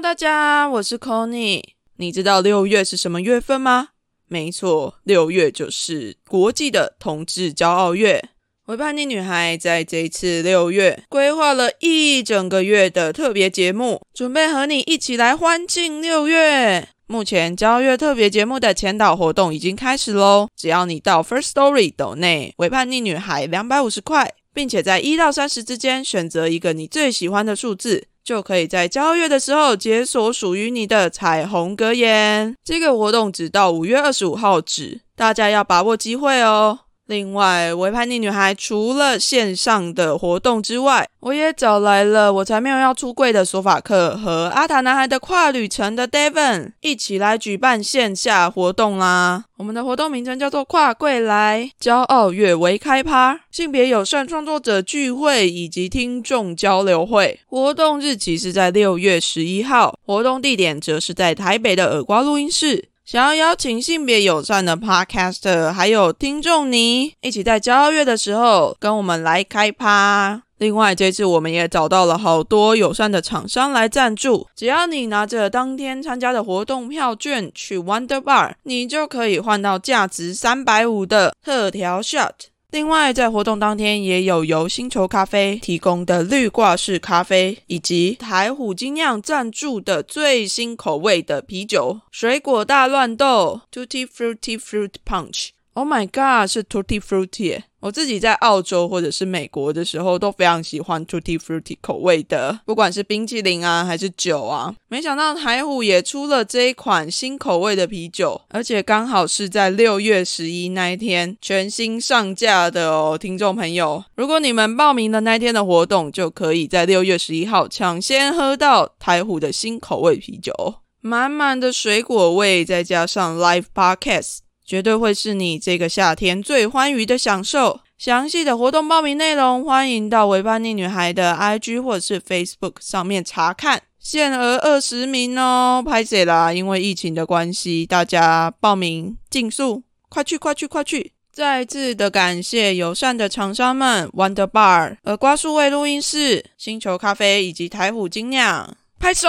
[0.00, 1.60] 大家，我是 Conny。
[1.96, 3.88] 你知道六月是什么月份吗？
[4.28, 8.28] 没错，六月就是国际的同志骄傲月。
[8.66, 16.90] 为叛逆女孩在这一次六月规划了一整个月的特别节目，准备和你一起来欢庆六月。
[17.08, 20.48] 目前骄傲月特别节目的前导活动已经开始喽！
[20.54, 28.08] 只要你到 First Story 抖内为叛逆女孩两百五十块，并且在一到三十之间选择一个你最喜欢的数字。
[28.24, 32.56] 就可以在交月的时候解锁属于你的彩虹格言。
[32.64, 36.80] 这个活动只到五月二十五号止，大家要把握机会哦。
[37.08, 49.46] 另外，维叛逆女孩除了线上的活动之外，我也找来了我才没有要出柜的索法克和阿塔男孩的跨旅程的 Devon 一起来举办线下活动啦。
[49.56, 57.40] 我们的活动名称叫做“跨柜来骄傲月为开趴”，性别友善创作者聚会以及听众交流会。
[57.46, 62.90] 活动日期是在六月十一号，活动地点则是在台北的耳瓜录音室。
[63.10, 70.42] 想要邀请性别友善的 Podcaster，还有听众你一起在交月的时候跟我们来开趴。
[70.58, 82.34] 另外，这次我们也找到了好多友善的厂商来赞助，只要你拿着当天参加的活动票券去 Wonder Bar，你就可以换到价值三百五的特调 shot。
[82.70, 95.57] 另外，在活动当天也有由星球咖啡提供的绿挂式咖啡，以及台虎精酿赞助的最新口味的啤酒——水果大乱斗 （Tutti Frutti Fruit Punch）。
[95.78, 97.62] Oh my god，是 Tutti Frutti！
[97.78, 104.74] 我自己在澳洲或者是美国的时候都非常喜欢 Tutti Frutti 口味的，不管是冰淇淋啊还是酒啊。
[104.88, 120.52] 没想到台虎也出了这一款新口味的啤酒，而且刚好是在六月十一那一天全新上架的哦，听众朋友，如果你们报名的那天的活动，就可以在六月十一号抢先喝到台虎的新口味啤酒，
[121.00, 124.38] 满满的水果味，再加上 Live Podcast。
[124.68, 127.80] 绝对会是你这个夏天最欢愉的享受。
[127.96, 133.80] 详细的活动报名内容，欢迎到维叛逆女孩的 IG 或者是 Facebook 上面查看。
[133.98, 136.52] 限额二十名哦，拍谁啦？
[136.52, 141.12] 因为疫情的关系，大家报名尽速，快去快去快去！
[141.32, 148.76] 再次的感谢友善的厂商们：Wonder Bar、耳瓜数位录音室、星球咖啡以及台虎精酿。
[149.00, 149.28] 拍手！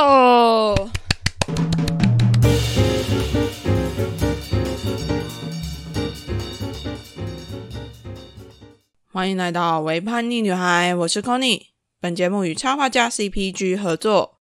[9.20, 11.64] 欢迎来到为叛逆女孩，我是 Conny。
[12.00, 14.38] 本节目与插画家 CPG 合作，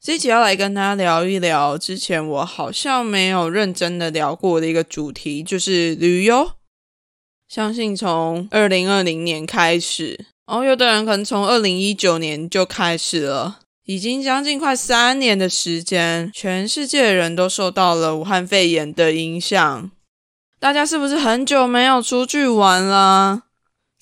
[0.00, 6.52] 这期要来跟大家聊一聊之前我好像没有认真的聊过的一个主题，就是旅游。
[7.48, 19.90] 相信从二零二零年开始，哦，有的人可能从二零一九年就开始了，已经将近快三年的时间，全世界人都受到了武汉肺炎的影响。
[20.60, 23.46] 大家是不是很久没有出去玩了？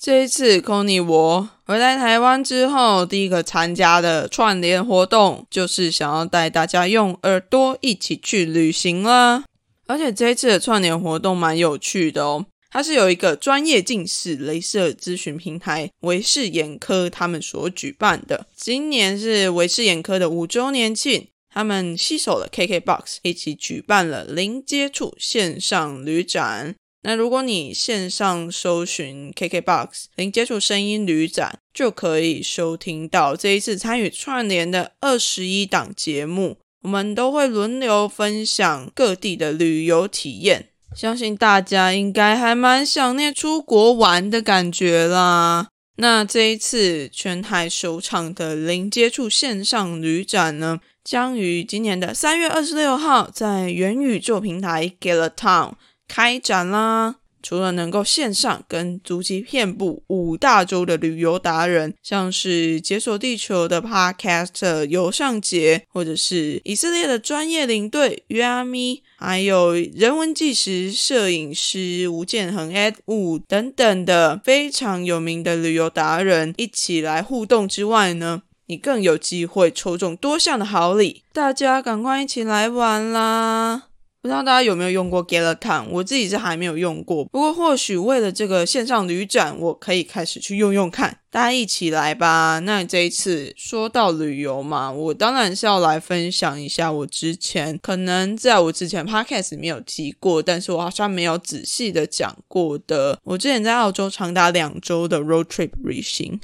[0.01, 9.43] 这一次，Conny 我回来台湾之后，第一个参加的串联活动，就是想要带大家用耳朵一起去旅行啦。
[9.87, 18.47] 而且这一次的串联活动蛮有趣的哦，它是有一个专业近视镭射咨询平台维视眼科他们所举办的。
[18.55, 26.75] 今年是维视眼科的五周年庆，他们携手了 KKBOX 一起举办了零接触线上旅展。
[27.03, 36.57] 那如果你线上搜寻 KKBOX 零接触声音旅展，就可以收听到这一次参与串联的二十一档节目。
[36.81, 45.67] 我们都会轮流分享各地的旅游体验，相信大家应该还蛮想念出国玩的感觉啦。
[45.97, 55.73] 那这一次全台首场的零接触线上旅展呢，将于今年的三月二十六号在元宇宙平台 Gala Town。
[56.09, 57.15] 开展啦！
[57.41, 83.83] 除了能够线上跟足迹遍布五大洲的旅游达人，像是解锁地球的 Podcast 游上节，或者是以色列的专业领队约阿咪，还有人文纪实摄影师吴建恒 Ed Wu 等等的非常有名的旅游达人一起来互动之外呢，你更有机会抽中多项的好礼，大家赶快一起来玩啦！
[84.21, 87.23] 不知道大家有没有用过 g a l a t o n 我自己是还没有用过。
[87.23, 91.19] 不过或许为了这个线上旅展，我可以开始去用用看。
[91.31, 92.59] 大家一起来吧！
[92.65, 103.17] 那这一次说到旅游嘛，我当然是要来分享一下我之前可能在我之前 podcast 没有提过，但是我好像没有仔细的讲过的。
[103.23, 106.41] 我之前在澳洲长达两周的 road trip 旅行。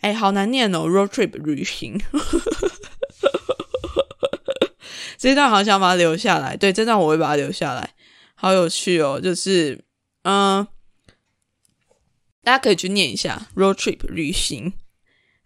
[0.00, 2.00] 哎，好难念哦，road trip 旅行。
[5.20, 6.56] 这段好想把它留下来。
[6.56, 7.90] 对，这段我会把它留下来，
[8.34, 9.20] 好有趣哦。
[9.22, 9.84] 就是，
[10.22, 10.66] 嗯，
[12.42, 14.72] 大家可以去念一下 road trip 旅行。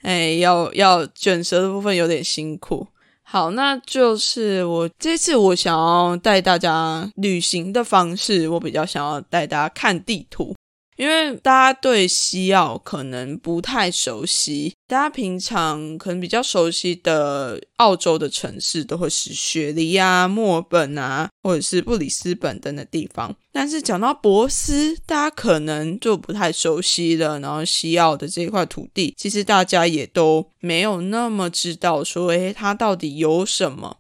[0.03, 2.87] 哎，要要卷舌的部分有点辛苦。
[3.23, 10.54] 好，那就是我这次我想要带大家旅行的方式，我比较想要带大家看地图。
[10.97, 23.35] 因为大家对西澳可能不太熟悉，大家平常可能比较熟悉的澳洲的城市都会是雪梨啊、墨尔本啊，或者是布里斯本等的地方。
[23.51, 27.41] 但是讲到博斯，大家可能就不太熟悉了。
[27.41, 33.97] 然后西澳的这块土地，其实大家也都没有那么知道说，诶，它到底有什么？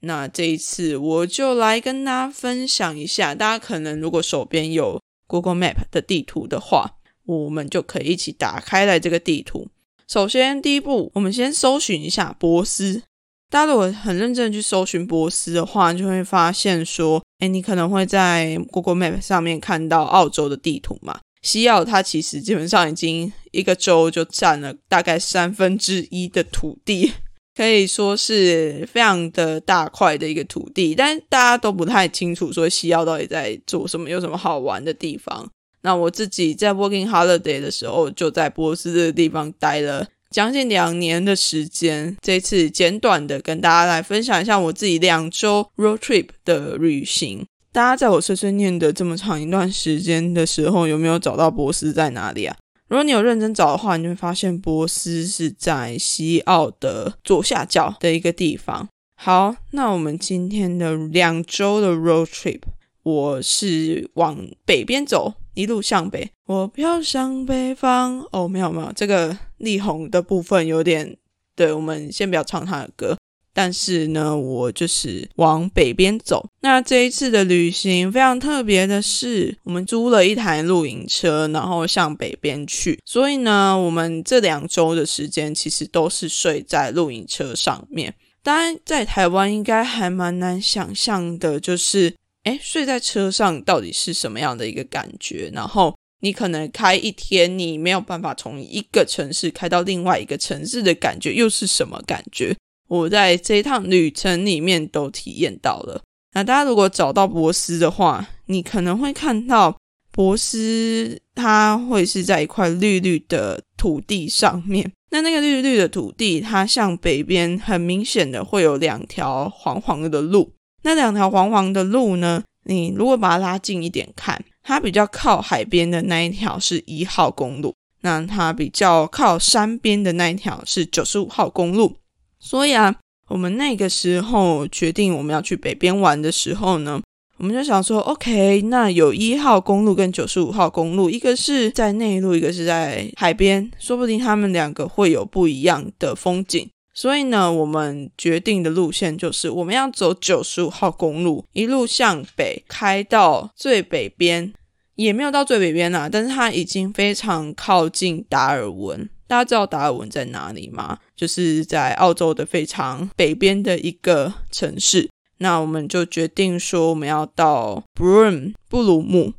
[0.00, 4.98] 那这一次我就来跟大家分享一下，大家可能如果手边有。
[5.30, 9.68] Google Map 的地图的话，我们就可以一起打开来这个地图。
[10.08, 13.04] 首先，第一步，我们先搜寻一下波斯。
[13.48, 21.20] 大家如果很认真去搜寻波斯的话，就会发现说，哎，你可能会在 Google Map 上面看到澳洲的地图嘛。
[21.42, 27.12] 西澳它其实基本上已经一个州就占了大概三分之一的土地。
[27.56, 35.50] 可以说是非常的大块的一个土地，但大家都不太清楚说西澳到底在做什么，有什么好玩的地方。
[35.82, 42.16] 那我自己在 Working Holiday 的时候，就在波斯这个地方待了将近两年的时间。
[42.20, 47.46] 这次简短的跟大家来分享一下我自己两周 road trip 的旅行。
[47.72, 52.56] 大家在我碎碎念的这么长一段时间的时候，有没有找到波斯在哪里啊？
[52.90, 58.88] 如果你有认真找的话，你会发现波斯是在西澳的左下角的一个地方。
[59.14, 62.62] 好，那我们今天的两周的 road trip，
[63.04, 66.32] 我是往北边走，一路向北。
[66.46, 68.26] 我飘向北方。
[68.32, 71.16] 哦，没有没有，这个力宏的部分有点，
[71.54, 73.16] 对，我们先不要唱他的歌。
[73.52, 76.48] 但是呢，我就是往北边走。
[76.60, 82.98] 那这一次的旅行非常特别的是，我们租了一台露营车，然后向北边去。
[83.04, 88.14] 所以呢，我们这两周的时间其实都是睡在露营车上面。
[88.42, 92.14] 当然，在台湾应该还蛮难想象的，就是
[92.44, 95.50] 诶睡在车上到底是什么样的一个感觉？
[95.52, 102.56] 然后你可能开一天，你没有办法从一个城市开到另外一个城市的感觉，又是什么感觉？
[102.90, 106.02] 我在这一趟旅程里面都体验到了。
[106.34, 109.76] 那大家如果找到博斯的话，你可能会看到
[110.10, 114.90] 博斯，它会是在一块绿绿的土地上面。
[115.10, 120.52] 那那个绿绿的土地，它向北边很明显的会有两条黄黄的路。
[120.82, 131.94] 那两条黄黄的路呢，你如果把它拉近一点看，它比较靠海边的那一条是一号公路，那它比较靠山边的那一条是九十五号公路。
[132.40, 132.94] 所以啊，
[133.28, 137.00] 我们那个时候决定我们要去北边玩的时候呢，
[137.36, 146.68] 我们就想说，OK，那有一号公路跟九十五号公路，一个是在内陆，一个是在海边，说不定他们两个会有不一样的风景。
[146.92, 154.52] 所以呢，我们决定的路线就是我们要走九十五号公路，一路向北开到最北边，
[154.96, 159.08] 也没有到最北边啊，但是它已经非常靠近达尔文。
[159.30, 160.98] 大家知道达尔文在哪里吗？
[161.14, 165.08] 就是在澳洲的非常北边的一个城市。
[165.38, 169.34] 那我们就决定说，我们要到 Broom 布鲁姆。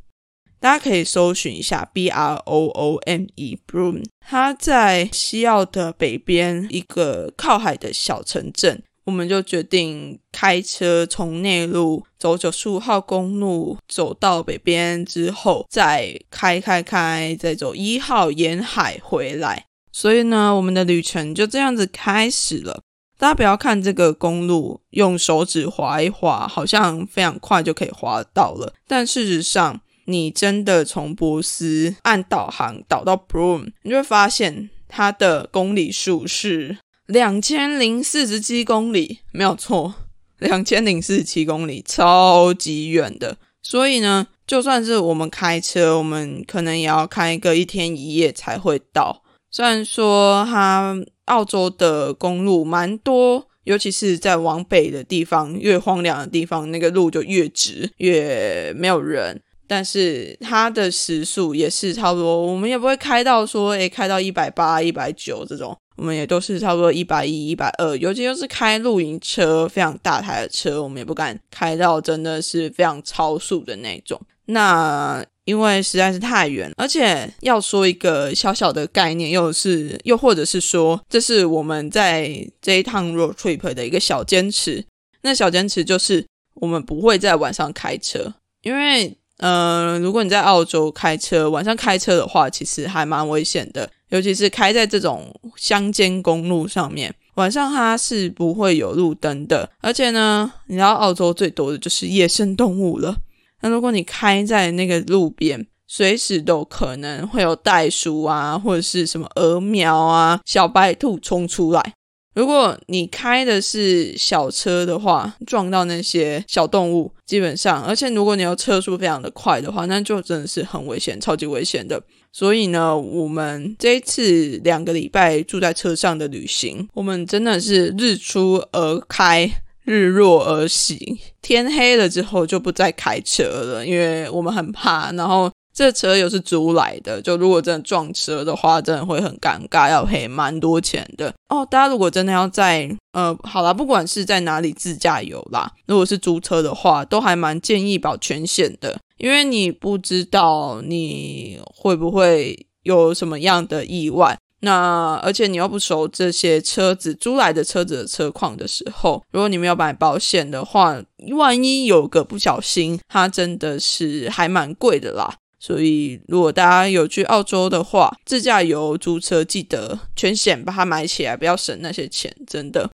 [0.62, 8.82] 大家可以搜寻一下 B R O O M E Broome，它在西澳的北边一个靠海的小城镇。
[9.04, 19.66] 我们就决定开车从内陆走九十五号公路，走到北边之后，再开开开，再走一号沿海回来。
[19.92, 22.82] 所以呢，我们的旅程就这样子开始了。
[23.18, 28.74] 大家不要看这个公路，用手指划一划，好像非常快就可以划到了。
[28.88, 39.94] 但事实上，你真的从波斯按导航导到 Broom，你就会发现它的公里数是两千零四十七公里，没有错，
[40.40, 43.38] 两千零四十七公里，超级远的。
[43.62, 49.21] 所以呢，就算是我们开车，我们可能也要开个一天一夜才会到。
[49.52, 59.42] 虽然说它澳洲的公路蛮多，尤其是在往北的地方，越荒凉的地方，那个路就越直，越没有人。
[59.68, 67.96] 但是它的时速也是差不多，我们也不会开到说，诶，开到一百八、一百九这种，我们也都是差不多一百一、一百二。
[67.96, 74.20] 尤其又是开露营车，非常大台的车，我们也不敢开到真的是非常超速的那种。
[74.46, 82.32] 那因为实在是太远，而且要说一个小小的概念，又是又或者是说，这是我们在
[82.62, 84.82] 这一趟 road trip 的一个小坚持。
[85.24, 103.18] 那小坚持就是我们不会在晚上开车，因为呃，如果你在澳洲开车，晚上开车的话，其实还蛮危险的，尤其是开在这种乡间公路上面，晚上它是不会有路灯的，而且呢，你知道澳洲最多的就是野生动物了。
[103.62, 111.94] 那如果你开在那个路边，随时都可能会有袋鼠啊，或者是什么鹅苗啊、小白兔冲出来。
[112.34, 122.02] 如果你开的是小车的话，撞到那些小动物，基本上，而且如果你要车速非常的快的话，那就真的是很危险，超级危险的。
[122.32, 129.52] 所以呢，我们这一次两个礼拜住在车上的旅行，我们真的是日出而开。
[129.92, 135.12] 日落而息，天黑了之后就不再开车了，因为我们很怕。
[135.12, 141.68] 然后这车又是租来的，就如果真的撞车的话，真的会很尴尬，要赔蛮多钱的哦。
[141.70, 154.38] 大家如果真的要在呃，好啦，不管是在哪里自驾游啦，如果是租车的话，都还蛮建议保全险的，因为你不知道你会不会有什么样的意外。
[154.62, 161.02] 那而且你又不熟这些车子租来的车子的车况的时候，如果你没有买保险的话，
[161.32, 165.36] 万一有个不小心，它真的是还蛮贵的啦。
[165.60, 172.90] 所以如果大家有去澳洲的话，自驾游租车记得全险把它买起来，不要省那些钱，真的。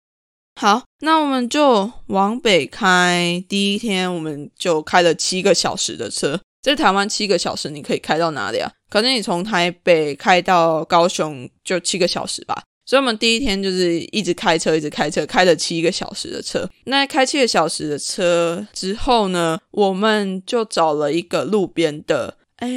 [0.60, 3.44] 好，那我们就往北开。
[3.48, 6.40] 第一天我们就开了七个小时的车。
[6.74, 8.70] 在台湾七个小时，你可以开到哪里啊？
[8.90, 12.62] 可能你从台北开到高雄就七个小时吧。
[12.84, 16.68] 所以，我们第一天就是一直开车，一直开车，开了七个小时的车。
[16.84, 22.68] 那开七个小时的车之后呢，我们就找了一个路边的，哎，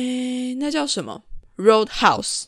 [0.60, 1.24] 那叫什么
[1.58, 2.44] ？Roadhouse。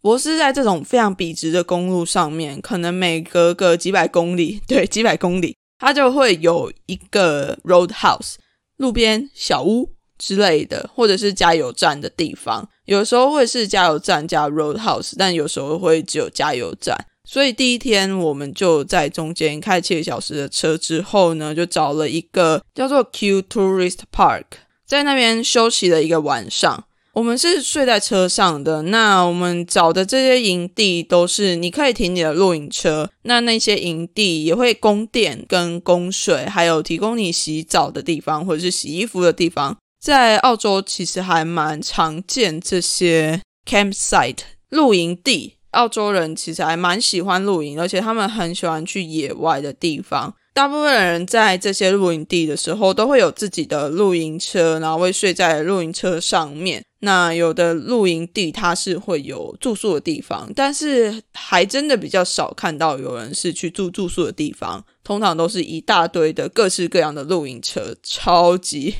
[0.00, 8.36] 我是在这种非常笔直的公路上面，可能每隔个几百公里， 对，几百公里，它就会有一个 Roadhouse
[8.76, 9.90] 路边小屋。
[10.18, 16.96] 之类的，或者是加油站的地方，有时候会是加油站加 roadhouse，但有时候会只有加油站。
[17.24, 24.44] 所以第一天我们就在中间开七个小时的车之后呢，就找了一个叫做 Q Tourist Park，
[24.86, 26.84] 在那边休息了一个晚上。
[27.12, 28.82] 我们是睡在车上的。
[28.82, 39.76] 那我们找的这些营地都是你可以停你的露营车，那那些营地也会供电跟供水，还有提供你洗澡的地方或者是洗衣服的地方。
[40.00, 44.38] 在澳洲其实还蛮常见这些 campsite
[44.68, 50.34] 露营地，澳洲人其实还蛮喜欢露营，而且他们很喜欢去野外的地方。
[50.54, 56.82] 大部分人在这些露营地的时候，都会有自己的露营车，然后会睡在露营车上面。
[57.00, 68.92] 那有的露营地它是会有住宿的地方，但是还真的比较少看到有人是去住住宿的地方，通常都是一大堆的各式各样的露营车，超级。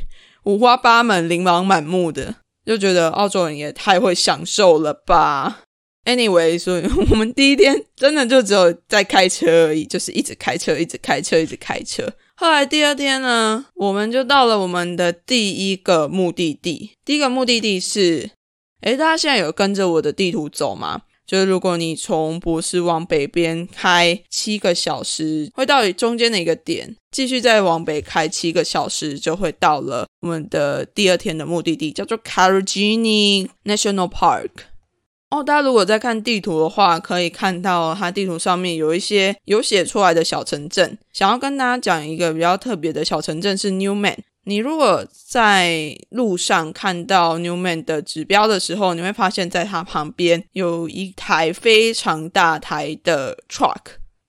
[0.49, 5.61] 五花八门、琳琅满目的，就觉得澳洲人也太会享受了吧。
[6.07, 12.11] Anyway，所以 我们第一天真的就只有在开车而已，就是一直开车、一直开车、一直开车。
[12.35, 16.93] 后来第二天呢，我们就到了我们的第一个目的地。
[17.05, 18.31] 第一个目的地是，
[18.81, 21.03] 诶，大家现在有跟着我的地图走吗？
[21.29, 34.49] 就是如果你从博斯往北边开七个小时，会到中间的一个点，继续再往北开七个小时，就会到了我们的第二天的目的地，叫做 c a r o g i n i National Park。
[35.29, 40.97] 哦，大家如果在看地图的话，可以看到它地图上面有一些有写出来的小城镇。
[41.13, 44.17] 想要跟大家讲一个比较特别的小城镇是 Newman。
[44.49, 53.77] 你如果在路上看到 Newman 的指标的时候，你会发现在它旁边有一台非常大台的 truck。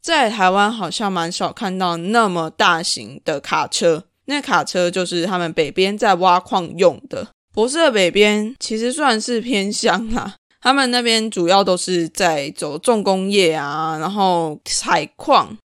[0.02, 7.30] 在台湾好像蛮少看到那么大型的卡车，那卡车就是他们北边在挖矿用的。
[7.54, 15.58] 博士的北边其实算是偏乡啦，他们那边主要都是在走重工业啊，然后采矿。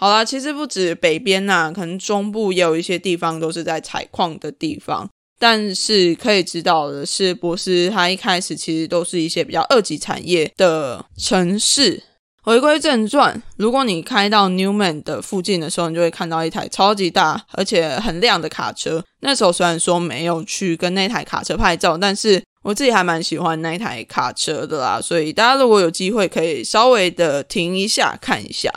[0.00, 5.08] 好啦，其实不止北边呐，可能中部也有一些地方都是在采矿的地方。
[5.40, 12.04] 但是可以知道的是，博斯它一开始其实都是一些比较二级产业的城市。
[12.42, 19.04] 回归正传，如果你开到 Newman 的附近的时候，你就会看到一台超级大而且很亮的卡车。
[19.20, 25.00] 那时候虽然说没有去跟那台卡车拍照，但是我自己还蛮喜欢那台卡车的啦。
[25.00, 28.72] 所以大家如果有机会，可以稍微的停一下看一下。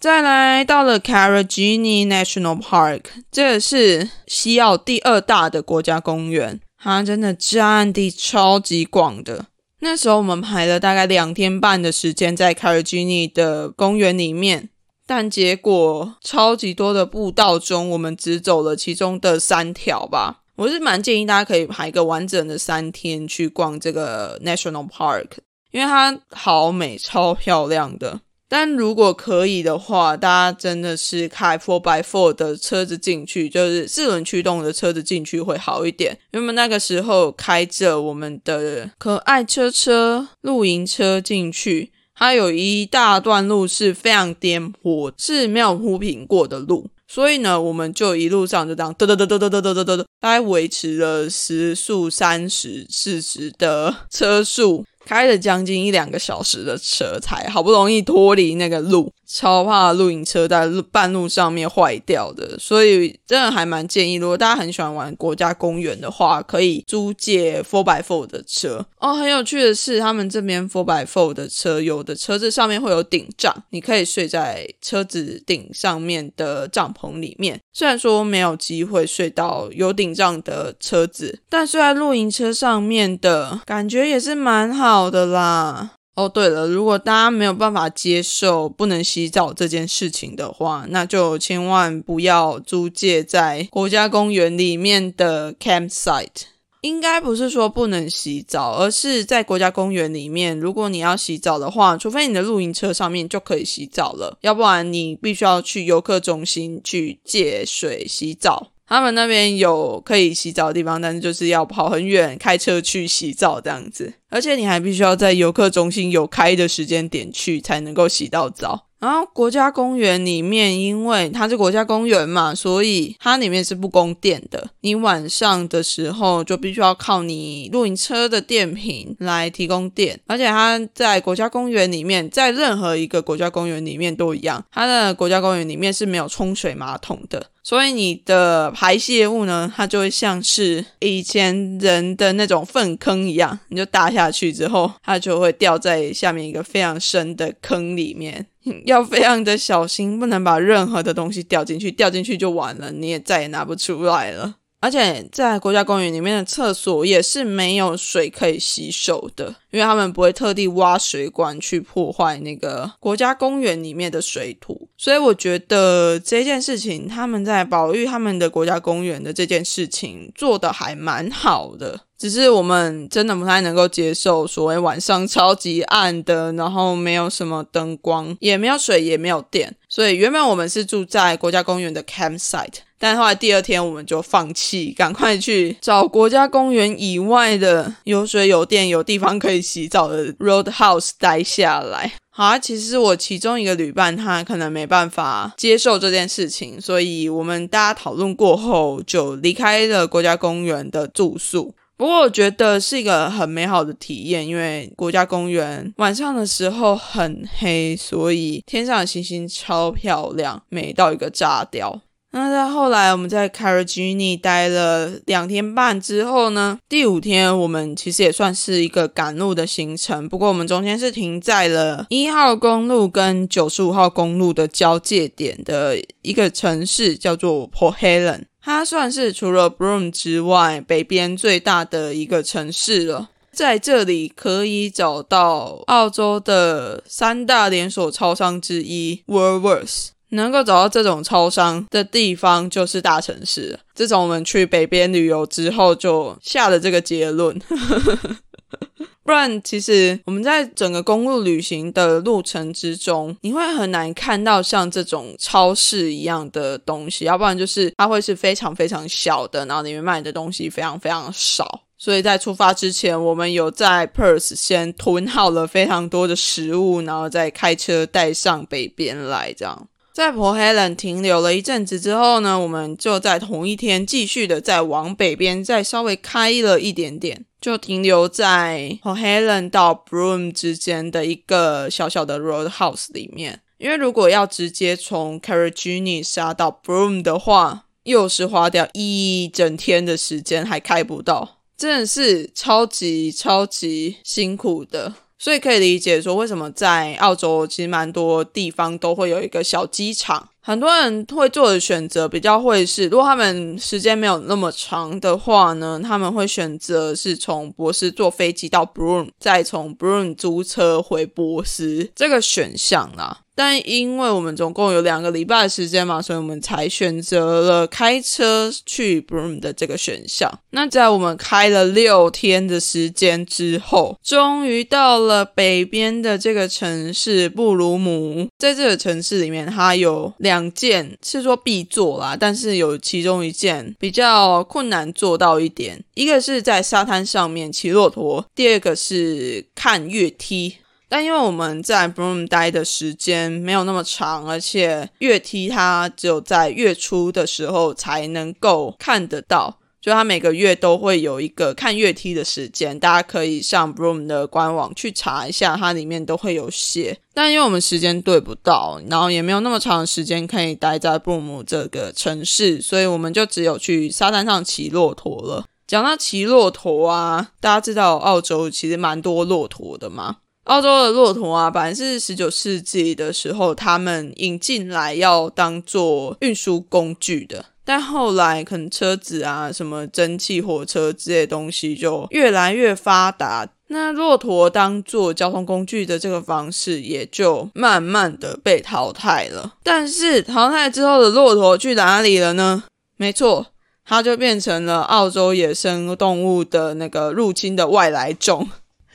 [0.00, 3.02] 再来到了 c a r a g i n i National Park，
[3.32, 9.46] 这是西澳第二大的国家公园，它真的占地超级广的。
[9.80, 14.68] 那时候我们排了大概两天半的时间在 c a r a g i n i 的公园里面，
[15.04, 20.42] 但结果超级多的步道中，我们只走了其中的三条吧。
[20.54, 25.30] 我是蛮建议大家可以排个完整的三天去逛这个 National Park，
[25.72, 28.20] 因为它好美、超漂亮的。
[28.50, 36.18] 但如果可以的话，大家真的是开 Four by Four 的车子进去，就是四轮驱动的车子进去会好一点。
[36.32, 54.86] 因为那个时候开着我们的可爱车车露营车进去，它有一大段路是非常颠簸，是没有铺平过的路，所以呢，我们就一路上就这样嘚嘚嘚嘚嘚嘚嘚嘚嘚，大概维持了时速三十、四十的车速。
[55.08, 69.14] 开了将近一两个小时的车，才好不容易脱离那个路，超怕露营车在半路上面坏掉的，所以真的还蛮建议，如果大家很喜欢玩国家公园的话，可以租借 Four by Four 的车哦。
[69.14, 77.60] 很有趣的是，他们这边 Four by Four 的车，有的车子上面会有顶帐，你可以睡在车子顶上面的帐篷里面。
[77.74, 84.78] 虽然说没有机会睡到有顶帐的车子，但睡在露营车上面的感觉也是蛮。
[84.78, 96.48] 好的啦，哦对了，如果大家没有办法接受不能洗澡这件事情的话，那就千万不要租借在国家公园里面的 campsite。
[96.80, 108.72] 应该不是说不能洗澡，而是在国家公园里面，如果你要洗澡的话，除非你的露营车上面就可以洗澡了，要不然你必须要去游客中心去借水洗澡。
[108.88, 118.87] 他们那边有可以洗澡的地方，但是就是要跑很远，开车去洗澡这样子，而且你还必须要在游客中心有开的时间点去，才能够洗到澡。
[119.00, 124.70] 然后国家公园里面，因为它是国家公园嘛，所以它里面是不供电的。
[124.80, 130.18] 你晚上的时候就必须要靠你露营车的电瓶来提供电。
[130.26, 148.46] 而且它在国家公园里面，在任何一个国家公园里面都一样，它的国家公园里面是没有冲水马桶的，所以你的排泄物呢，它就会像是以前人的那种粪坑一样，你就搭下去之后，它就会掉在下面一个非常深的坑里面。
[148.86, 154.56] 要非常的小心，不能把任何的东西掉进去，掉进去就完了，你也再也拿不出来了。
[154.80, 164.88] 而且在国家公园里面的厕所也是没有水可以洗手的，因为他们不会特地挖水管去破坏那个国家公园里面的水土。
[164.96, 172.02] 所以我觉得这件事情，他们在保育他们的国家公园的这件事情做的还蛮好的。
[172.18, 179.74] 只是我们真的不太能够接受所谓晚上超级暗的，然后没有什么灯光，也没有水，也没有电。
[179.88, 192.12] 所以原本我们是住在国家公园的 campsite，但后来第二天我们就放弃，赶快去找国家公园以外的有水、有电、有地方可以洗澡的 roadhouse 待下来。
[192.30, 201.74] 好啊，其实我其中一个旅伴他可能没办法接受这件事情，所以我们大家讨论过后就离开了国家公园的住宿。
[201.98, 212.00] 不过我觉得是一个很美好的体验，因为国家公园晚上的时候很黑，所以天上的星星超漂亮，美到一个炸掉。
[212.30, 228.42] 那在后来我们在 c a r a g i n i 待了两天半之后呢，第五天我们其实也算是一个赶路的行程，不过我们中间是停在了一号公路跟九十五号公路的交界点的一个城市，叫做 Port Helen。
[228.68, 233.30] 它算是除了 Broom 之外北边最大的一个城市了。
[233.50, 240.08] 在这里可以找到澳洲的三大连锁超商之一 Woolworths。
[240.28, 243.80] 能够找到这种超商的地方就是大城市。
[243.94, 247.58] 自从我们去北边旅游之后，就下了这个结论。
[249.24, 261.82] 不然，其实我们在整个公路旅行的路程之中，你会很难看到像这种超市一样的东西，要不然就是它会是非常非常小的，然后里面卖的东西非常非常少。
[261.98, 269.88] 所以在出发之前，我们有在 Perth 先囤好了非常多的食物，然后再开车带上北边来，这样。
[270.18, 277.44] 在 por Helen 停留了一阵子之后呢，我们就在同一天继续的再往北边再稍微开了一点点。
[277.60, 286.20] 就停留在 por Helen 到 Broom 之间的一个小小的 roadhouse 里面，因为如果要直接从 c a r a g i n i
[286.20, 295.14] 杀到 Broom 的话，又是花掉一整天的时间，还开不到，真的是超级超级辛苦的。
[295.38, 300.48] 所以可以理解说，为什么在澳洲其实蛮多地方都会有一个小机场。
[300.60, 313.42] 很多人会做的选择比较会是，如果他们时间没有那么长的话呢，他们会选择是从博斯坐飞机到 Broome，再从 Broome 租车回博斯这个选项啦。
[313.58, 320.48] 但因为我们总共有两个礼拜的时间嘛，所以我们才选择了开车去 Broom 的这个选项。
[320.70, 328.48] 那在我们开了六天的时间之后，终于到了北边的这个城市布鲁姆。
[328.58, 340.76] 在这个城市里面，它有两件是说必做啦，但是有其中一件比较困难做到一点，一个是在沙滩上面骑骆驼，第二个是看月梯。
[341.08, 357.18] 但因为我们在 Broom 待的时间没有那么长，而且月梯它只有在月初的时候才能够看得到，就它每个月都会有一个看月梯的时间，大家可以上 Broom 的官网去查一下，它里面都会有写。
[357.32, 365.64] 但因为我们时间对不到，然后也没有那么长的时间可以待在 Broom 这个城市，所以我们就只有去沙滩上骑骆驼了。
[365.86, 370.36] 讲到骑骆驼啊，大家知道澳洲其实蛮多骆驼的吗？
[370.68, 389.76] 澳洲的骆驼啊，本来是十九世纪的时候他们引进来要当做运输工具的，但后来可能车子啊、什么蒸汽火车这些东西就越来越发达，那骆驼当做交通工具的这个方式也就慢慢的被淘汰了。
[389.82, 392.84] 但是淘汰之后的骆驼去哪里了呢？
[393.16, 393.68] 没错，
[394.04, 398.68] 它就变成了澳洲野生动物的那个入侵的外来种。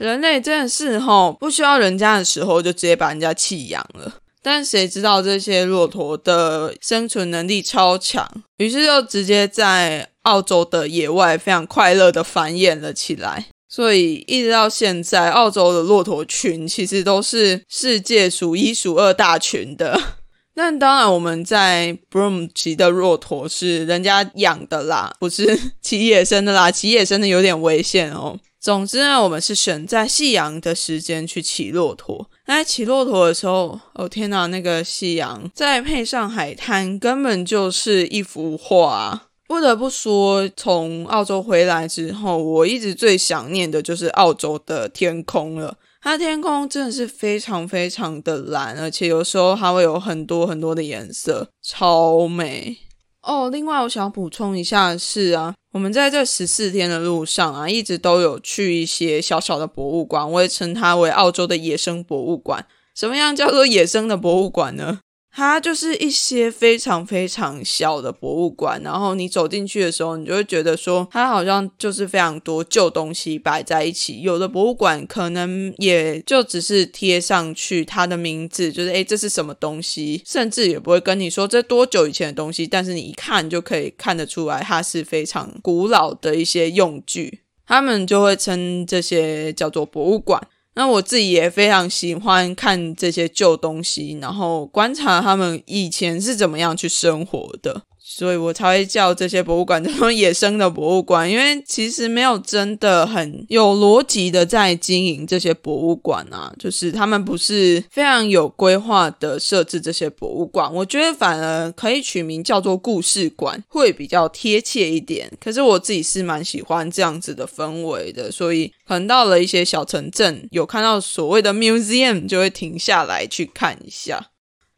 [0.03, 4.15] 人类真的是吼，不需要人家的时候就直接把人家弃养了。
[4.41, 13.45] 但谁知道这些骆驼的生存能力超强，于是就直接在澳洲的野外非常快乐的繁衍了起来。
[13.69, 19.97] 所以一直到现在，澳洲的骆驼群其实都是世界数一数二大群的。
[20.53, 26.69] 但当然，我们在 Broom 骑的骆驼是人家养的啦，不是 骑野生的啦。
[26.69, 28.37] 骑野生的有点危险哦。
[28.63, 32.29] 总之呢，我们是选在夕阳的时间去骑骆驼。
[32.45, 39.27] 那骑骆驼的时候，哦天哪，那个夕阳再配上海滩，根本就是一幅画。
[39.49, 45.75] 不得不说，从澳洲回来之后，我一直最想念的就是澳洲的天空了。
[46.01, 52.77] 它天空真的是非常非常的蓝，而且有时候还会有很多很多的颜色，超美。
[53.23, 55.53] 哦，另外我想补充一下是啊。
[55.73, 62.67] 我们在这十四天的路上啊，一直都有去一些小小的博物馆，我也称它为澳洲的野生博物馆。
[62.93, 64.99] 什么样叫做野生的博物馆呢？
[65.35, 74.21] 它就是一些非常非常小的博物馆，然后你走进去的时候，你就会觉得说，它好像就是非常多旧东西摆在一起。
[74.21, 90.39] 有的博物馆可能也就只是贴上去它的名字，就是诶这是什么东西，甚至也不会跟你说这多久以前的东西，但是你一看就可以看得出来，它是非常古老的一些用具，他们就会称这些叫做博物馆。
[90.75, 97.83] 那我自己也非常喜欢看这些旧东西，然后观察他们以前是怎么样去生活的。
[98.05, 110.71] 所以我才会叫这些博物馆叫做野生的博物馆，因为其实没有真的很有逻辑的在经营这些博物馆啊，就是他们不是非常有规划的设置这些博物馆。
[110.73, 115.31] 我觉得反而可以取名叫做故事馆会比较贴切一点。
[115.39, 124.31] 可是我自己是蛮喜欢这样子的氛围的，所以可能到了一些小城镇，有看到所谓的 museum，就会停下来去看一下。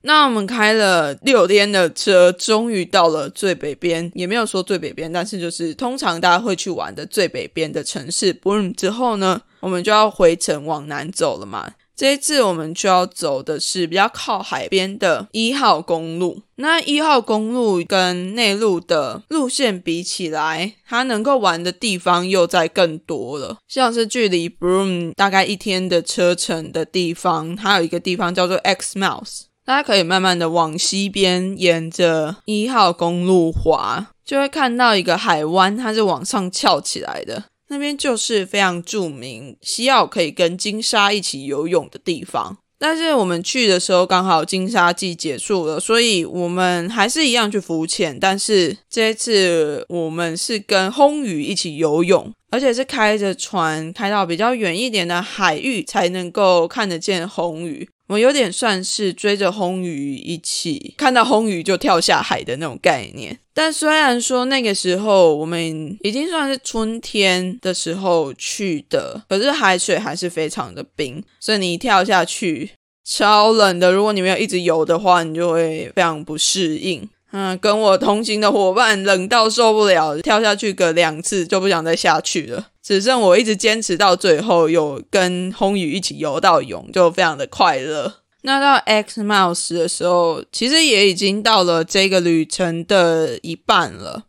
[0.06, 11.74] 那我们开了六天的车，终于到了最北边，也没有说最北边，但是就是通常大家会去玩的最北边的城市 Boom 之后呢，我们就要回城往南走了嘛。
[11.96, 16.42] 这一次我们就要走的是比较靠海边的一号公路。
[16.58, 23.58] 那一号公路跟内陆的路线比起来，它能够玩的地方又在更多了。
[23.68, 29.44] 像是距离 Broom 大概一天的车程的地方，它有一个地方叫做 X Mouse。
[29.66, 37.46] 大家可以慢慢的往西边沿着一号公路滑，就会看到一个海湾，它是往上翘起来的。
[37.70, 42.58] 那边就是非常著名，西澳可以跟金沙一起游泳的地方。
[42.78, 48.20] 但是我们去的时候刚好金沙季结束了，所以我们还是一样去浮潜。
[48.20, 57.90] 但是这一次我们是跟轰鱼一起游泳，而且是开着船开到比较远一点的海域才能够看得见红鱼。
[58.08, 72.70] 我有点算是追着红鱼一起看到红鱼就跳下海的那种概念，但虽然说那个时候我们已经算是春天的时候去的，可是海水还是非常的冰，所以你一跳下去
[73.04, 73.92] 超冷的。
[73.92, 77.10] 如果你没有一直游的话，你就会非常不适应。
[77.38, 82.68] 嗯，跟我同行的伙伴冷到受不了，跳下去个两次就不想再下去了。
[82.82, 88.14] 只剩我一直坚持到最后，有跟红宇一起游到泳，就非常的快乐。
[88.44, 94.24] 那到 X Mouse 的时候，其实也已经到了这个旅程的一半了。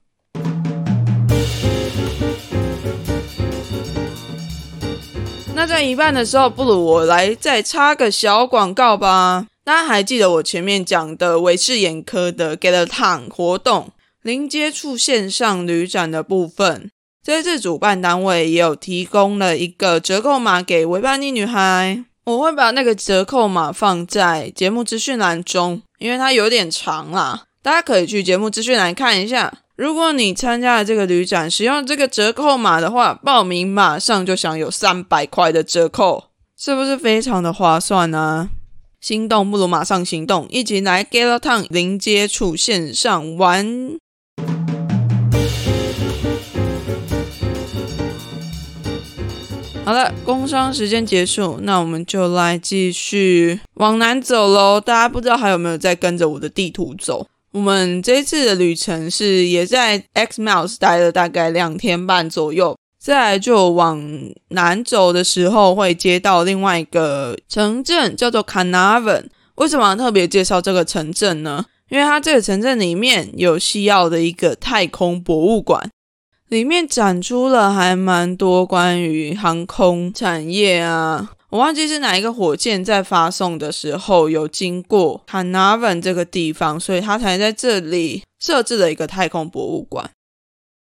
[5.55, 9.47] 那在一半的时候，不如我来再插个小广告吧。
[9.66, 13.90] 大家还记得我前面讲的维视眼科的 Get a Town 活动
[14.22, 16.88] 零接触线上旅展的部分？
[17.20, 22.05] 这次主办单位也有提供了一个折扣码给维叛逆女孩。
[22.26, 29.52] 我会把那个折扣码放在节目资讯栏中，因为它有点长啦，大家可以去节目资讯栏看一下。
[29.74, 36.26] 如果你参加了这个旅展，使用这个折扣码的话，报名马上就享有三百块的折扣，
[36.57, 38.50] 是不是非常的划算呢？
[39.01, 43.97] 心动不如马上行动，一起来 Get a Town 零接触线上玩。
[49.85, 54.81] 好了，工商时间结束，那我们就来继续往南走喽。
[54.81, 57.29] 大家不知道还有没有在跟着我的地图走？
[57.53, 64.03] 我们这次的旅程是也在 X Mouse 待了大概两天半左右，再就往
[64.49, 69.27] 南走的时候会接到另外一个城镇，叫做 Carnarvon。
[69.55, 71.66] 为什么要特别介绍这个城镇呢？
[71.88, 75.88] 因为它这个城镇里面有西澳的一个太空博物馆。
[76.49, 90.11] 里面展出了还蛮多关于航空产业啊，我忘记是哪一个火箭在发送的时候有经过 c a n a v a n 这个地方，所以它才在这里设置了一个太空博物馆。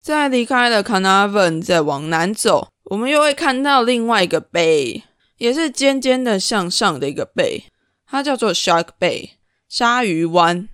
[0.01, 5.03] 在离开了 c a n a v a n 再往南走，我们又会看到另外一个 bay，
[5.37, 7.63] 也是尖尖的向上的一个 bay，
[8.09, 9.29] 它叫做 Shark Bay
[9.69, 10.67] 鲨鱼湾。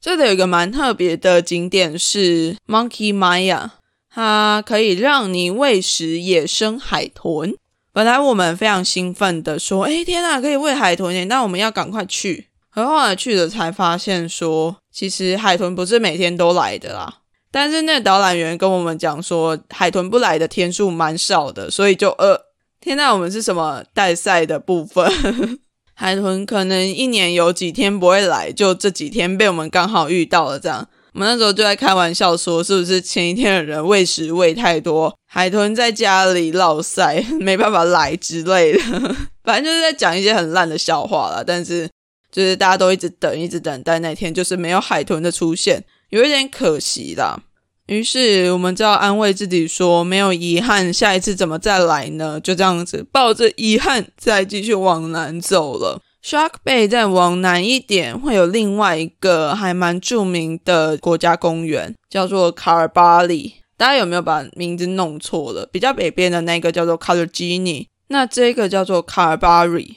[0.00, 3.70] 这里有一个蛮特别的景点是 Monkey Maya。
[4.12, 7.54] 它可以让你喂食野生海豚。
[7.92, 12.48] 本来我们非常兴奋的说：“哎，天啊，可以喂海豚耶！”那我们要赶快去。
[12.74, 17.18] 可后来去了才发现，说其实海豚不是每天都来的啦。
[17.52, 22.40] 但是那导览员跟我们讲说，海豚不来的天数蛮少的，所以就呃，
[22.80, 25.10] 天呐，我们是什么带赛的部分？
[25.94, 30.88] 海豚可能一年有几天不会来，就这几天被我们刚好遇到了这样。
[31.12, 38.78] 我们那时候就在开玩笑说，是不是前一天的人喂食喂太多，海豚在家里落塞， 没办法来之类的。
[39.42, 41.44] 反正就是在讲一些很烂的笑话了。
[41.44, 41.88] 但是
[42.30, 47.42] 就是大家都一直等，一直等待那天，就是没有海豚的出现，有一点可惜啦。
[47.86, 52.38] 于是我们就要安慰自己说，没有遗憾，下一次怎么再来呢？
[52.40, 56.00] 就这样子抱着遗憾，再继续往南走了。
[56.22, 63.54] Shark Bay 再往南一点，会有另外一个还蛮著名的国家公园，叫做卡尔巴里。
[63.76, 65.66] 大家有没有把名字弄错了？
[65.72, 69.96] 比较北边的那个叫做 c o l o r g i n i 那这个叫做卡尔巴里。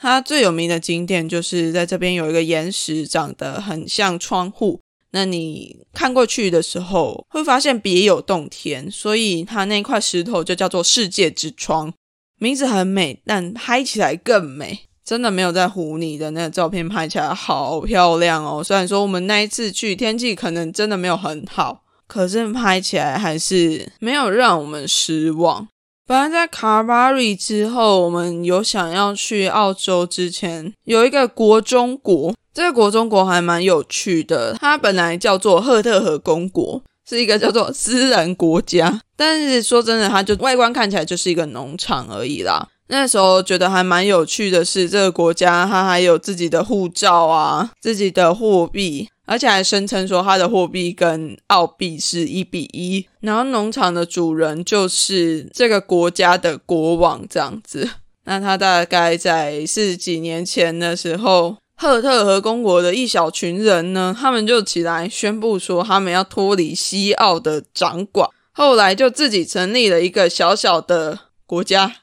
[0.00, 4.80] 它最有名的景点就是在这边有一个岩石，长得很像窗户。
[5.12, 11.92] 那你看过去的时候，会发现别有洞天，所以它那块石头就叫做世界之窗。
[12.38, 14.86] 名字很美，但拍起来更美。
[15.02, 18.62] 真的没有在唬你的那个照片拍起来好漂亮哦！
[18.62, 25.66] 虽然说我们那一次去天气可能真的没有很好，可是拍起来还是没有让我们失望。
[26.06, 34.56] 本来在卡巴瑞之后，我们有想要去澳洲之前，有一个国中国，这个国中国还蛮有趣的。
[34.60, 42.68] 它本来叫做赫特河公国，是一个叫做私人国家，但是说真的，它就外观看起来就是一个农场而已啦。
[42.88, 53.06] 那时候觉得还蛮有趣的是，这个国家它还有自己的护照啊，自己的货币，而且还声称说它的货币跟澳币是一比一。
[53.20, 57.88] 然后农场的主人就是这个国家的国王这样子。
[58.24, 71.96] 那他大概在四十几年前的时候，赫特和公国的一小群人呢，他们就起来宣布说他们要脱离西澳的掌管，后来就自己成立了一个小小的国家。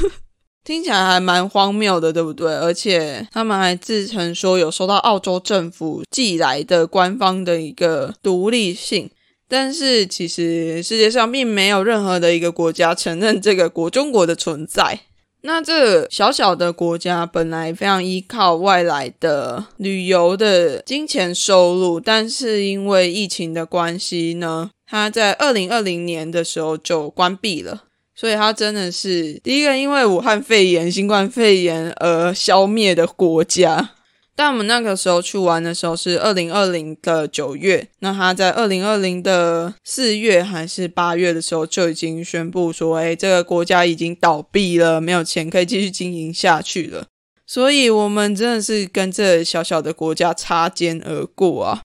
[0.62, 2.54] 听起来还蛮荒谬的，对不对？
[2.54, 9.10] 而且他们还自称说有收到澳洲政府寄来的官方的一个独立性，
[9.48, 15.00] 但是其实世界上并没有任何的一个国家承认这个国中国的存在。
[15.44, 27.84] 那这小小的国家本来非常依靠外来的旅游的金钱收入，但是因为疫情的关系呢，它在二零二零年的时候就关闭了。
[28.14, 33.90] 所以它真的是第一个因为武汉肺炎、新冠肺炎而消灭的国家。
[34.34, 47.06] 但我们那个时候去玩的时候是二零二零的九月，那他在二零二零的四月还是八月的时候就已经宣布说，哎，这个国家已经倒闭了，没有钱可以继续经营下去了。
[47.46, 51.82] 所以我们真的是跟这小小的国家擦肩而过啊，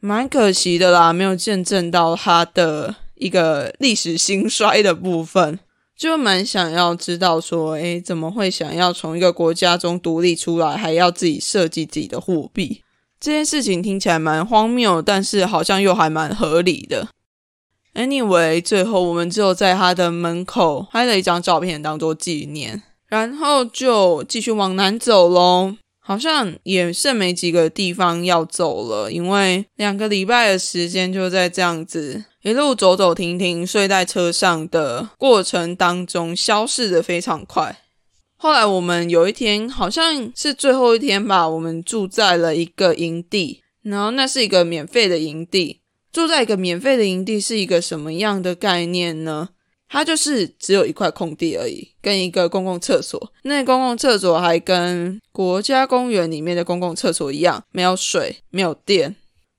[0.00, 5.58] 蛮可惜的啦，没有见证到它的一个历史兴衰的部分，
[5.98, 12.84] 就蛮想要知道说，诶，怎么会想要从一个国家中独立出来，还要自己设计自己的货币？
[13.18, 17.08] 这件事情听起来蛮荒谬，但是好像又还蛮合理的。
[17.94, 22.80] Anyway，最后我们只有在他的门口拍了一张照片当做纪念。
[23.08, 37.82] 然后就继续往南走喽，好像也剩没几个地方要走了，因为两个礼拜的时间就在这样子一路走走停停，睡在车上的过程当中消逝的非常快。
[38.36, 45.80] 后来我们有一天好像是最后一天吧，我们住在了一个营地，然后那是一个免费的营地。
[46.12, 49.48] 住在一个免费的营地是一个什么样的概念呢？
[49.88, 53.32] 它就是只有一块空地而已，跟一个公共厕所。
[53.42, 59.16] 那公共厕所还跟国家公园里面的公共厕所一样，没有水，没有电，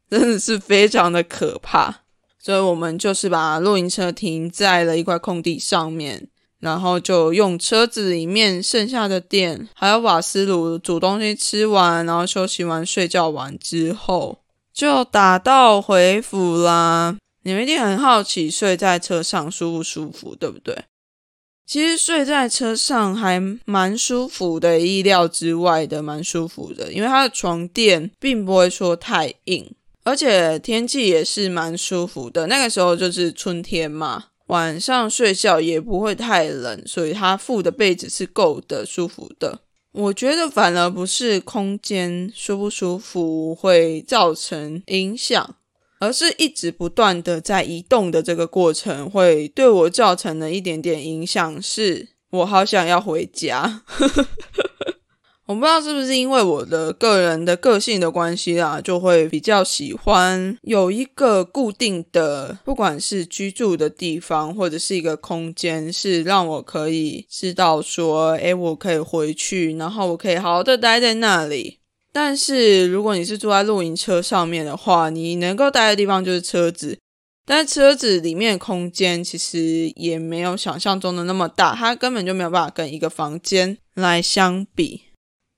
[0.10, 2.04] 真的是非常的可怕。
[2.42, 14.40] 所以我们就是把露营车停在了一块空地上面，然后就用车子里面剩下的电，还有瓦斯炉煮东西吃完，然后休息完睡觉完之后，
[14.74, 17.18] 就打道回府啦。
[17.44, 20.86] 你们一定很好奇睡在车上舒不舒服，对不对？
[21.66, 29.72] 其实睡在车上还蛮舒服的，意料之外的蛮舒服的，因为它的床垫并不会说太硬，
[30.10, 32.48] 而且天气也是蛮舒服的。
[32.48, 39.60] 那个时候就是春天嘛，晚上睡觉也不会太冷，所以它附的被子是够的，舒服的。
[39.92, 45.56] 我觉得反而不是空间舒不舒服会造成影响。
[46.02, 51.62] 而是一直不断的在移动的这个过程，会对我造成了一点点影响。
[51.62, 53.82] 是我好想要回家，
[55.50, 71.80] 我不知道是不是因为我的个人的个性的关系啦，就会比较喜欢有一个固定的，不管是居住的地方或者是一个空间，是让我可以知道说，诶，我可以回去，然后我可以好好的待在那里。
[72.14, 77.00] 但是如果你是住在露营车上面的话，你能够待的地方就是车子，
[77.48, 85.09] 但车子里面空间其实也没有想象中的那么大，它根本就没有办法跟一个房间来相比。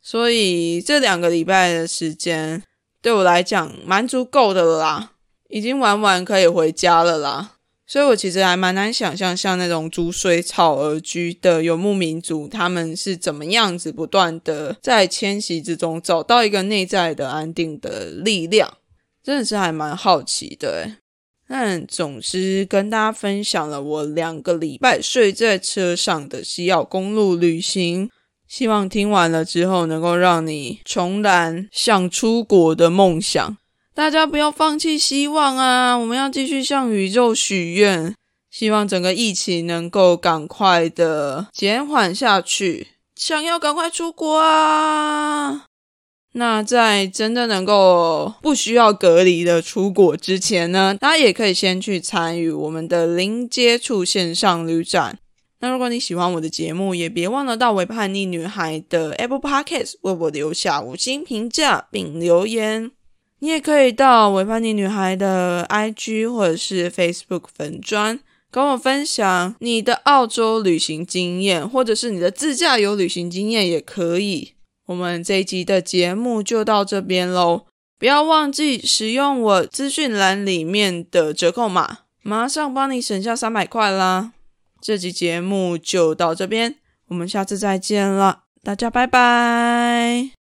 [0.02, 2.64] 所以这两个礼拜的时间
[3.02, 5.12] 对我来讲蛮足够的了啦，
[5.50, 7.58] 已经玩完可以回家了啦。
[7.86, 18.78] 所以我其实还蛮难想象，像那种逐水草而居的游牧民族，他们是怎么样子不断的在迁徙之中找到一个内在的安定的力量，
[19.22, 20.90] 真的是还蛮好奇的。
[21.50, 28.10] 但总之跟大家分享了我两个礼拜睡在车上的西澳公路旅行，
[28.52, 33.58] 希望听完了之后能够让你重燃想出国的梦想。
[33.96, 35.96] 大家不要放弃希望啊！
[35.96, 38.14] 我们要继续向宇宙许愿，
[38.50, 42.88] 希望整个疫情能够赶快的减缓下去。
[43.16, 45.64] 想要赶快出国啊！
[46.34, 55.20] 那在真的能够不需要隔离的出国之前呢，大家也可以先去参与我们的零接触线上旅展。
[55.62, 62.92] 那如果你喜欢我的节目，也别忘了到为叛逆女孩的 Apple Podcast 为我留下五星评价并留言。
[63.40, 68.20] 你也可以到维叛逆女孩的 IG 或者是 Facebook 粉专，
[68.50, 74.54] 跟我分享你的澳洲旅行经验，或者是你的自驾游旅行经验也可以。
[74.88, 77.66] 我们这一集的节目就到这边喽，
[78.00, 84.34] 不要忘记使用我资讯栏里面的折扣码，马上帮你省下三百块啦。
[84.82, 86.76] 这集节目就到这边，
[87.08, 90.41] 我们下次再见了，大家拜拜。